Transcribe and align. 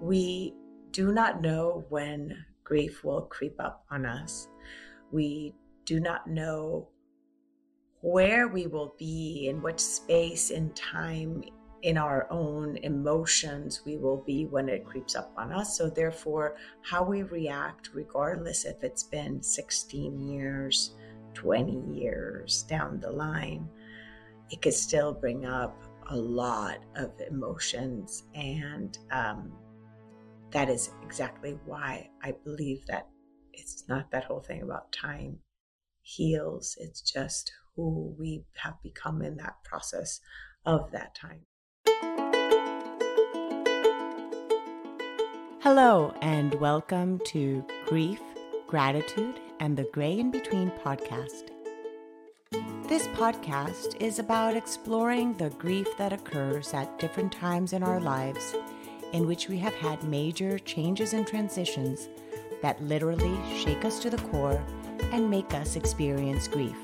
We 0.00 0.54
do 0.90 1.12
not 1.12 1.40
know 1.40 1.84
when 1.88 2.44
grief 2.64 3.04
will 3.04 3.22
creep 3.22 3.60
up 3.60 3.84
on 3.90 4.06
us. 4.06 4.48
We 5.12 5.54
do 5.84 6.00
not 6.00 6.26
know 6.26 6.88
where 8.00 8.48
we 8.48 8.66
will 8.66 8.94
be, 8.98 9.48
in 9.48 9.62
what 9.62 9.80
space 9.80 10.50
in 10.50 10.70
time 10.70 11.42
in 11.82 11.96
our 11.96 12.26
own 12.30 12.76
emotions 12.78 13.82
we 13.84 13.96
will 13.96 14.22
be 14.26 14.46
when 14.46 14.68
it 14.68 14.84
creeps 14.84 15.14
up 15.14 15.32
on 15.36 15.52
us. 15.52 15.76
So, 15.76 15.88
therefore, 15.88 16.56
how 16.82 17.04
we 17.04 17.22
react, 17.22 17.90
regardless 17.94 18.64
if 18.64 18.82
it's 18.82 19.02
been 19.02 19.42
16 19.42 20.18
years, 20.28 20.94
20 21.34 21.98
years 21.98 22.62
down 22.64 23.00
the 23.00 23.10
line, 23.10 23.68
it 24.50 24.62
could 24.62 24.74
still 24.74 25.12
bring 25.12 25.46
up 25.46 25.82
a 26.10 26.16
lot 26.16 26.78
of 26.96 27.12
emotions. 27.28 28.24
And 28.34 28.96
um, 29.10 29.52
that 30.52 30.68
is 30.68 30.90
exactly 31.02 31.58
why 31.64 32.08
I 32.22 32.32
believe 32.44 32.86
that 32.86 33.08
it's 33.52 33.84
not 33.88 34.10
that 34.12 34.24
whole 34.24 34.40
thing 34.40 34.62
about 34.62 34.92
time 34.92 35.38
heals, 36.02 36.76
it's 36.80 37.00
just 37.00 37.52
who 37.74 38.14
we 38.18 38.44
have 38.62 38.74
become 38.82 39.22
in 39.22 39.36
that 39.38 39.54
process 39.64 40.20
of 40.64 40.92
that 40.92 41.14
time. 41.14 41.40
Hello, 45.60 46.14
and 46.22 46.54
welcome 46.54 47.18
to 47.26 47.64
Grief, 47.86 48.20
Gratitude, 48.68 49.40
and 49.58 49.76
the 49.76 49.88
Gray 49.92 50.18
in 50.18 50.30
Between 50.30 50.70
podcast. 50.84 51.50
This 52.86 53.08
podcast 53.08 54.00
is 54.00 54.20
about 54.20 54.56
exploring 54.56 55.34
the 55.34 55.50
grief 55.50 55.88
that 55.98 56.12
occurs 56.12 56.72
at 56.72 57.00
different 57.00 57.32
times 57.32 57.72
in 57.72 57.82
our 57.82 57.98
lives 57.98 58.54
in 59.16 59.26
which 59.26 59.48
we 59.48 59.56
have 59.56 59.72
had 59.76 60.04
major 60.04 60.58
changes 60.58 61.14
and 61.14 61.26
transitions 61.26 62.10
that 62.60 62.80
literally 62.82 63.34
shake 63.56 63.82
us 63.82 63.98
to 63.98 64.10
the 64.10 64.22
core 64.28 64.62
and 65.10 65.30
make 65.30 65.54
us 65.54 65.74
experience 65.74 66.46
grief. 66.46 66.76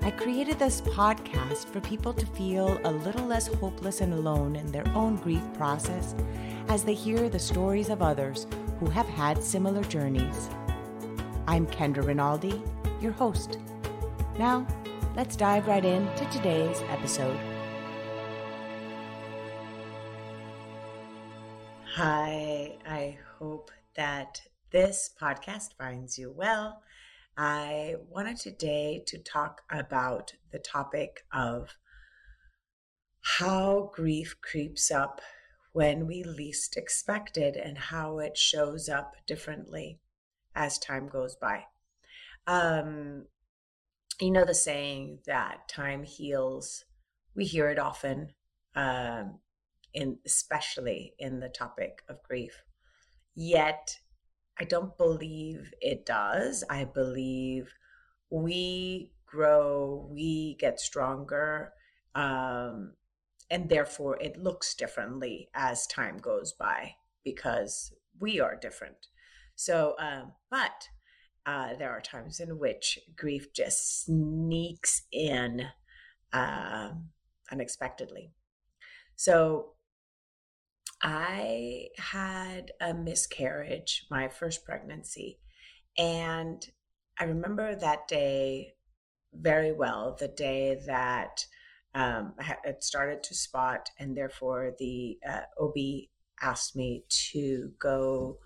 I 0.00 0.10
created 0.12 0.58
this 0.58 0.80
podcast 0.80 1.66
for 1.66 1.82
people 1.82 2.14
to 2.14 2.24
feel 2.24 2.80
a 2.84 2.90
little 2.90 3.26
less 3.26 3.48
hopeless 3.48 4.00
and 4.00 4.14
alone 4.14 4.56
in 4.56 4.72
their 4.72 4.88
own 4.94 5.16
grief 5.16 5.42
process 5.52 6.14
as 6.68 6.82
they 6.82 6.94
hear 6.94 7.28
the 7.28 7.38
stories 7.38 7.90
of 7.90 8.00
others 8.00 8.46
who 8.80 8.86
have 8.86 9.06
had 9.06 9.44
similar 9.44 9.84
journeys. 9.84 10.48
I'm 11.46 11.66
Kendra 11.66 12.06
Rinaldi, 12.06 12.62
your 13.02 13.12
host. 13.12 13.58
Now, 14.38 14.66
let's 15.14 15.36
dive 15.36 15.66
right 15.66 15.84
into 15.84 16.24
today's 16.30 16.80
episode. 16.88 17.55
Hi, 21.98 22.76
I 22.86 23.16
hope 23.38 23.70
that 23.94 24.42
this 24.70 25.08
podcast 25.18 25.72
finds 25.78 26.18
you 26.18 26.30
well. 26.30 26.82
I 27.38 27.94
wanted 28.10 28.36
today 28.36 29.02
to 29.06 29.16
talk 29.16 29.62
about 29.70 30.34
the 30.52 30.58
topic 30.58 31.24
of 31.32 31.78
how 33.38 33.90
grief 33.94 34.36
creeps 34.42 34.90
up 34.90 35.22
when 35.72 36.06
we 36.06 36.22
least 36.22 36.76
expect 36.76 37.38
it 37.38 37.56
and 37.56 37.78
how 37.78 38.18
it 38.18 38.36
shows 38.36 38.90
up 38.90 39.14
differently 39.26 39.98
as 40.54 40.78
time 40.78 41.08
goes 41.08 41.34
by. 41.34 41.64
Um, 42.46 43.24
you 44.20 44.30
know 44.30 44.44
the 44.44 44.52
saying 44.52 45.20
that 45.24 45.66
time 45.66 46.02
heals. 46.02 46.84
We 47.34 47.46
hear 47.46 47.70
it 47.70 47.78
often, 47.78 48.34
um, 48.74 49.38
in 49.96 50.18
especially 50.26 51.14
in 51.18 51.40
the 51.40 51.48
topic 51.48 52.02
of 52.08 52.22
grief. 52.22 52.62
Yet, 53.34 53.98
I 54.60 54.64
don't 54.64 54.96
believe 54.96 55.72
it 55.80 56.06
does. 56.06 56.62
I 56.70 56.84
believe 56.84 57.74
we 58.30 59.12
grow, 59.26 60.08
we 60.10 60.56
get 60.60 60.78
stronger, 60.78 61.72
um, 62.14 62.92
and 63.50 63.68
therefore 63.68 64.18
it 64.20 64.36
looks 64.36 64.74
differently 64.74 65.48
as 65.54 65.86
time 65.86 66.18
goes 66.18 66.52
by 66.52 66.94
because 67.24 67.92
we 68.20 68.38
are 68.38 68.56
different. 68.56 69.08
So, 69.54 69.94
um, 69.98 70.32
but 70.50 70.88
uh, 71.46 71.74
there 71.78 71.90
are 71.90 72.00
times 72.00 72.40
in 72.40 72.58
which 72.58 72.98
grief 73.16 73.52
just 73.54 74.04
sneaks 74.04 75.02
in 75.10 75.62
uh, 76.32 76.90
unexpectedly. 77.50 78.32
So, 79.14 79.75
I 81.06 81.86
had 81.98 82.72
a 82.80 82.92
miscarriage, 82.92 84.06
my 84.10 84.26
first 84.26 84.64
pregnancy, 84.64 85.38
and 85.96 86.60
I 87.20 87.24
remember 87.24 87.76
that 87.76 88.08
day 88.08 88.74
very 89.32 89.72
well 89.72 90.16
the 90.18 90.26
day 90.26 90.80
that 90.86 91.46
um, 91.94 92.34
had 92.40 92.82
started 92.82 93.22
to 93.22 93.36
spot, 93.36 93.88
and 94.00 94.16
therefore 94.16 94.72
the 94.80 95.16
uh, 95.24 95.42
OB 95.60 95.76
asked 96.42 96.74
me 96.74 97.04
to 97.30 97.70
go 97.78 98.38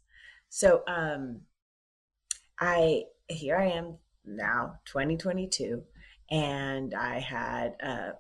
So 0.49 0.83
um, 0.87 1.41
I 2.59 3.03
here 3.27 3.57
I 3.57 3.67
am 3.67 3.97
now, 4.25 4.79
2022, 4.85 5.83
and 6.29 6.93
I 6.93 7.19
had 7.19 7.75
a, 7.81 8.13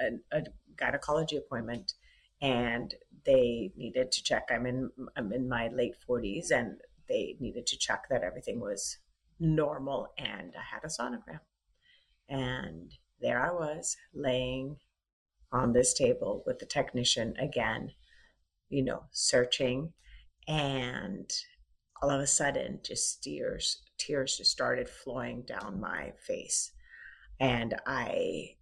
a, 0.00 0.36
a 0.36 0.42
gynecology 0.76 1.36
appointment, 1.36 1.94
and 2.40 2.94
they 3.24 3.72
needed 3.76 4.12
to 4.12 4.22
check. 4.22 4.48
I'm 4.50 4.66
in 4.66 4.90
I'm 5.16 5.32
in 5.32 5.48
my 5.48 5.68
late 5.68 5.94
40s, 6.08 6.50
and 6.50 6.80
they 7.08 7.36
needed 7.40 7.66
to 7.68 7.78
check 7.78 8.08
that 8.10 8.22
everything 8.22 8.60
was 8.60 8.98
normal. 9.38 10.08
And 10.18 10.54
I 10.56 10.62
had 10.74 10.84
a 10.84 10.88
sonogram, 10.88 11.40
and 12.28 12.92
there 13.20 13.40
I 13.40 13.52
was 13.52 13.96
laying 14.14 14.76
on 15.52 15.72
this 15.72 15.94
table 15.94 16.42
with 16.46 16.58
the 16.58 16.66
technician 16.66 17.34
again, 17.38 17.92
you 18.68 18.84
know, 18.84 19.04
searching, 19.12 19.92
and 20.48 21.30
all 22.02 22.10
of 22.10 22.20
a 22.20 22.26
sudden, 22.26 22.80
just 22.84 23.22
tears 23.22 23.82
tears 23.98 24.36
just 24.36 24.50
started 24.50 24.88
flowing 24.88 25.42
down 25.42 25.80
my 25.80 26.12
face. 26.26 26.72
And 27.40 27.74
I 27.86 28.56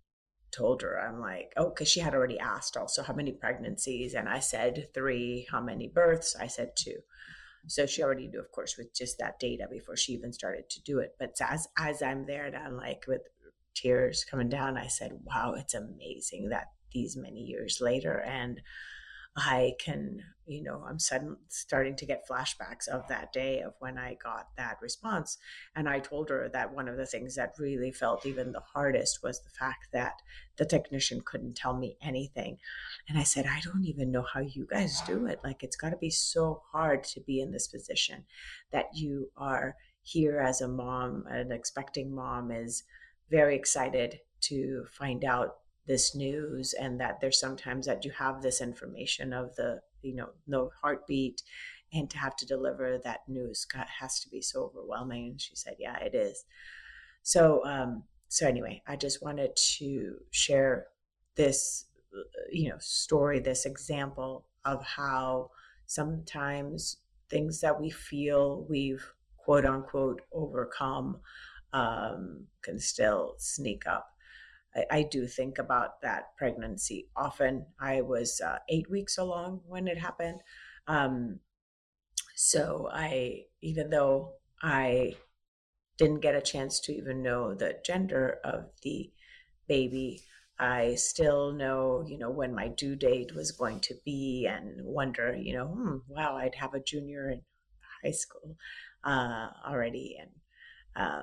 told 0.52 0.82
her, 0.82 1.00
I'm 1.00 1.20
like, 1.20 1.52
oh, 1.56 1.70
because 1.70 1.88
she 1.88 2.00
had 2.00 2.14
already 2.14 2.38
asked 2.38 2.76
also 2.76 3.02
how 3.02 3.14
many 3.14 3.32
pregnancies. 3.32 4.14
And 4.14 4.28
I 4.28 4.38
said 4.38 4.88
three. 4.94 5.46
How 5.50 5.60
many 5.60 5.88
births? 5.88 6.36
I 6.38 6.46
said 6.46 6.70
two. 6.76 6.96
So 7.66 7.86
she 7.86 8.02
already 8.02 8.28
knew, 8.28 8.40
of 8.40 8.50
course, 8.52 8.76
with 8.76 8.94
just 8.94 9.19
that 9.19 9.38
data 9.38 9.66
before 9.70 9.96
she 9.96 10.12
even 10.12 10.32
started 10.32 10.69
to 10.70 10.82
do 10.82 10.98
it. 10.98 11.14
But 11.19 11.36
as 11.40 11.66
as 11.78 12.02
I'm 12.02 12.26
there 12.26 12.46
and 12.46 12.56
I'm 12.56 12.76
like 12.76 13.04
with 13.08 13.22
tears 13.75 14.25
coming 14.25 14.49
down, 14.49 14.76
I 14.76 14.87
said, 14.87 15.12
Wow, 15.25 15.55
it's 15.56 15.75
amazing 15.75 16.49
that 16.50 16.69
these 16.93 17.17
many 17.17 17.41
years 17.41 17.81
later 17.81 18.21
and 18.21 18.61
I 19.37 19.73
can, 19.81 20.23
you 20.47 20.62
know, 20.62 20.85
I'm 20.88 21.00
suddenly 21.00 21.38
starting 21.49 21.97
to 21.97 22.06
get 22.06 22.29
flashbacks 22.29 22.87
of 22.87 23.09
that 23.09 23.32
day 23.32 23.62
of 23.62 23.75
when 23.81 23.99
I 23.99 24.17
got 24.23 24.50
that 24.56 24.79
response. 24.81 25.38
And 25.75 25.88
I 25.88 25.99
told 25.99 26.29
her 26.29 26.49
that 26.53 26.73
one 26.73 26.87
of 26.87 26.97
the 26.97 27.06
things 27.06 27.35
that 27.35 27.55
really 27.59 27.91
felt 27.91 28.26
even 28.26 28.53
the 28.53 28.61
hardest 28.61 29.25
was 29.25 29.41
the 29.41 29.50
fact 29.50 29.88
that 29.93 30.23
the 30.56 30.65
technician 30.65 31.20
couldn't 31.25 31.56
tell 31.56 31.77
me 31.77 31.97
anything. 32.00 32.59
And 33.09 33.19
I 33.19 33.25
said, 33.25 33.47
I 33.47 33.61
don't 33.65 33.85
even 33.85 34.12
know 34.12 34.23
how 34.23 34.41
you 34.41 34.69
guys 34.70 35.00
do 35.00 35.27
it. 35.27 35.41
Like, 35.43 35.65
it's 35.65 35.77
got 35.77 35.91
to 35.91 35.97
be 35.97 36.11
so 36.11 36.62
hard 36.70 37.03
to 37.05 37.20
be 37.20 37.41
in 37.41 37.50
this 37.50 37.67
position 37.67 38.27
that 38.70 38.87
you 38.94 39.31
are 39.37 39.75
here 40.03 40.38
as 40.38 40.61
a 40.61 40.69
mom, 40.69 41.25
an 41.29 41.50
expecting 41.50 42.15
mom 42.15 42.53
is 42.53 42.85
very 43.31 43.56
excited 43.56 44.21
to 44.43 44.85
find 44.91 45.25
out 45.25 45.56
this 45.87 46.15
news 46.15 46.75
and 46.75 47.00
that 47.00 47.21
there's 47.21 47.38
sometimes 47.38 47.87
that 47.87 48.05
you 48.05 48.11
have 48.11 48.41
this 48.43 48.61
information 48.61 49.32
of 49.32 49.55
the 49.56 49.81
you 50.03 50.15
know 50.15 50.31
no 50.47 50.71
heartbeat 50.82 51.43
and 51.93 52.11
to 52.11 52.19
have 52.19 52.37
to 52.37 52.47
deliver 52.47 52.99
that 52.99 53.21
news 53.29 53.67
has 54.00 54.19
to 54.21 54.29
be 54.29 54.41
so 54.41 54.65
overwhelming. 54.65 55.31
And 55.31 55.41
she 55.41 55.55
said 55.55 55.76
yeah 55.79 55.99
it 55.99 56.15
is. 56.15 56.44
So 57.23 57.65
um 57.65 58.05
so 58.29 58.49
anyway 58.49 58.82
i 58.87 58.97
just 58.97 59.23
wanted 59.23 59.55
to 59.55 60.17
share 60.31 60.87
this 61.37 61.87
you 62.50 62.69
know 62.69 62.79
story 62.81 63.38
this 63.38 63.65
example 63.65 64.47
of 64.65 64.82
how 64.85 65.50
sometimes 65.87 66.99
things 67.31 67.61
that 67.61 67.81
we 67.81 67.91
feel 67.91 68.67
we've 68.69 69.12
quote 69.37 69.65
unquote 69.65 70.23
overcome 70.32 71.19
um, 71.75 72.47
can 72.62 72.79
still 72.79 73.35
sneak 73.38 73.87
up 73.87 74.09
I, 74.75 74.85
I 74.91 75.03
do 75.03 75.26
think 75.26 75.59
about 75.59 76.00
that 76.03 76.37
pregnancy 76.37 77.09
often. 77.17 77.67
I 77.81 78.00
was 78.00 78.41
uh, 78.41 78.59
eight 78.69 78.91
weeks 78.91 79.19
along 79.19 79.61
when 79.67 79.88
it 79.88 79.99
happened. 79.99 80.41
Um, 80.87 81.41
so 82.35 82.88
I, 82.93 83.44
even 83.61 83.91
though 83.91 84.35
I 84.62 85.17
didn't 85.99 86.21
get 86.21 86.35
a 86.37 86.41
chance 86.43 86.81
to 86.81 86.93
even 86.93 87.23
know 87.23 87.55
the 87.55 87.79
gender 87.85 88.38
of 88.44 88.67
the 88.82 89.12
baby, 89.69 90.23
I 90.59 90.94
still 90.97 91.53
know, 91.53 92.05
you 92.06 92.19
know, 92.19 92.31
when 92.31 92.55
my 92.55 92.69
due 92.69 92.97
date 92.97 93.35
was 93.35 93.53
going 93.53 93.81
to 93.81 93.94
be 94.05 94.47
and 94.47 94.85
wonder, 94.85 95.37
you 95.37 95.55
know, 95.55 95.67
hmm, 95.69 95.97
wow, 96.09 96.37
I'd 96.37 96.56
have 96.56 96.75
a 96.75 96.81
junior 96.81 97.31
in 97.31 97.43
high 98.03 98.12
school 98.12 98.56
uh, 99.05 99.49
already. 99.67 100.19
And 100.20 100.31
uh, 100.97 101.23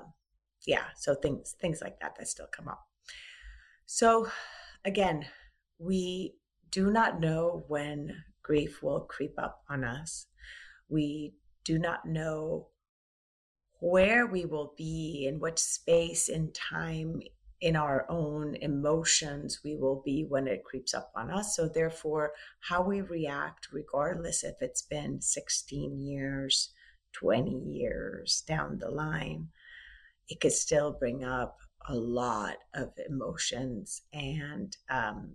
yeah, 0.65 0.85
so 0.95 1.15
things, 1.15 1.55
things 1.59 1.81
like 1.81 1.99
that 1.99 2.15
that 2.17 2.27
still 2.27 2.47
come 2.51 2.67
up. 2.67 2.85
So, 3.85 4.27
again, 4.85 5.25
we 5.79 6.35
do 6.69 6.91
not 6.91 7.19
know 7.19 7.63
when 7.67 8.23
grief 8.43 8.81
will 8.81 9.01
creep 9.01 9.33
up 9.37 9.63
on 9.69 9.83
us. 9.83 10.27
We 10.89 11.33
do 11.63 11.77
not 11.79 12.05
know 12.05 12.67
where 13.79 14.27
we 14.27 14.45
will 14.45 14.73
be, 14.77 15.25
in 15.27 15.39
what 15.39 15.57
space 15.59 16.29
in 16.29 16.51
time 16.53 17.21
in 17.59 17.75
our 17.75 18.05
own 18.09 18.55
emotions 18.55 19.61
we 19.63 19.75
will 19.75 20.01
be 20.03 20.25
when 20.27 20.47
it 20.47 20.63
creeps 20.63 20.93
up 20.93 21.11
on 21.15 21.29
us. 21.29 21.55
So, 21.55 21.67
therefore, 21.67 22.31
how 22.59 22.81
we 22.81 23.01
react, 23.01 23.67
regardless 23.71 24.43
if 24.43 24.55
it's 24.61 24.81
been 24.81 25.21
16 25.21 25.99
years, 25.99 26.71
20 27.13 27.51
years 27.51 28.43
down 28.47 28.77
the 28.79 28.89
line, 28.89 29.49
it 30.31 30.39
could 30.39 30.53
still 30.53 30.93
bring 30.93 31.25
up 31.25 31.57
a 31.89 31.93
lot 31.93 32.55
of 32.73 32.93
emotions. 33.09 34.01
And 34.13 34.75
um, 34.89 35.33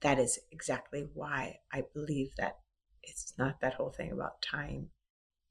that 0.00 0.18
is 0.18 0.40
exactly 0.50 1.06
why 1.14 1.60
I 1.72 1.84
believe 1.94 2.30
that 2.36 2.58
it's 3.04 3.32
not 3.38 3.60
that 3.60 3.74
whole 3.74 3.90
thing 3.90 4.10
about 4.10 4.42
time 4.42 4.88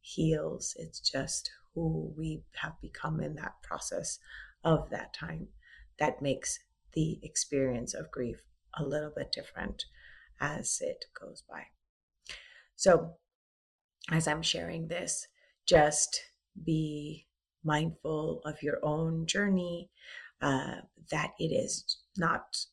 heals, 0.02 0.74
it's 0.78 1.00
just 1.00 1.50
who 1.74 2.14
we 2.18 2.44
have 2.56 2.74
become 2.82 3.22
in 3.22 3.36
that 3.36 3.54
process 3.64 4.20
of 4.66 4.90
that 4.90 5.14
time 5.14 5.48
that 5.98 6.22
makes 6.22 6.60
the 6.92 7.22
experience 7.24 7.94
of 7.94 8.12
grief 8.12 8.44
a 8.78 8.84
little 8.84 9.14
bit 9.16 9.32
different 9.32 9.86
as 10.42 10.80
it 10.82 11.06
goes 11.18 11.42
by. 11.50 11.62
So, 12.76 13.14
as 14.10 14.28
I'm 14.28 14.42
sharing 14.42 14.88
this, 14.88 15.28
just 15.66 16.20
be 16.62 17.28
mindful 17.64 18.42
of 18.46 18.62
your 18.62 18.80
own 18.84 19.26
journey, 19.26 19.90
uh, 20.42 20.76
that 21.12 21.32
it 21.40 21.52
is 21.54 21.98
not 22.18 22.66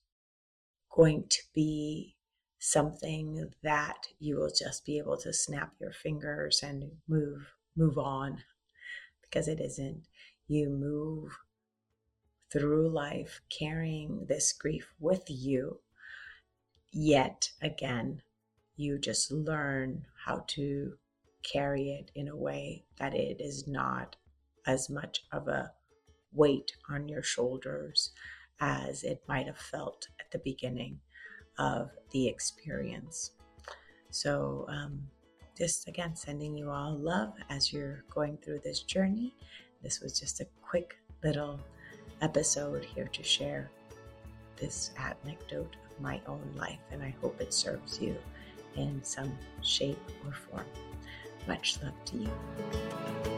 going 0.91 1.25
to 1.29 1.43
be 1.55 2.17
something 2.59 3.51
that 3.63 4.09
you 4.19 4.37
will 4.37 4.51
just 4.51 4.85
be 4.85 4.99
able 4.99 5.17
to 5.17 5.33
snap 5.33 5.73
your 5.81 5.93
fingers 5.93 6.61
and 6.63 6.91
move 7.07 7.55
move 7.77 7.99
on. 7.99 8.43
Because 9.23 9.47
it 9.49 9.61
isn't. 9.61 10.07
You 10.49 10.71
move 10.71 11.39
through 12.51 12.89
life 12.89 13.43
carrying 13.51 14.25
this 14.27 14.53
grief 14.53 14.93
with 14.99 15.25
you. 15.29 15.81
Yet 16.91 17.51
again 17.61 18.23
you 18.77 18.97
just 18.99 19.31
learn 19.31 20.07
how 20.25 20.45
to 20.47 20.95
carry 21.43 21.91
it 21.91 22.11
in 22.15 22.29
a 22.29 22.37
way 22.37 22.85
that 22.99 23.15
it 23.15 23.41
is 23.41 23.67
not 23.67 24.17
as 24.69 24.89
much 24.91 25.25
of 25.33 25.49
a 25.49 25.73
weight 26.33 26.77
on 26.91 27.09
your 27.09 27.23
shoulders 27.23 28.13
as 28.61 29.03
it 29.03 29.23
might 29.27 29.47
have 29.47 29.59
felt 29.59 30.07
at 30.21 30.31
the 30.31 30.39
beginning 30.39 31.01
of 31.59 31.91
the 32.13 32.29
experience. 32.29 33.33
So, 34.11 34.67
um, 34.69 35.01
just 35.57 35.89
again, 35.89 36.15
sending 36.15 36.57
you 36.57 36.71
all 36.71 36.97
love 36.97 37.33
as 37.51 37.73
you're 37.73 38.05
going 38.11 38.37
through 38.37 38.61
this 38.63 38.81
journey. 38.81 39.35
This 39.83 40.01
was 40.01 40.19
just 40.19 40.41
a 40.41 40.47
quick 40.63 40.97
little 41.25 41.59
episode 42.21 42.85
here 42.85 43.09
to 43.13 43.23
share 43.25 43.71
this 44.57 44.91
anecdote 44.99 45.75
of 45.91 46.01
my 46.01 46.21
own 46.27 46.53
life, 46.57 46.79
and 46.93 47.03
I 47.03 47.15
hope 47.21 47.41
it 47.41 47.55
serves 47.55 48.01
you 48.01 48.17
in 48.77 49.03
some 49.03 49.37
shape 49.63 49.99
or 50.25 50.33
form. 50.33 50.67
Much 51.49 51.79
love 51.83 52.05
to 52.05 52.17
you. 52.19 53.38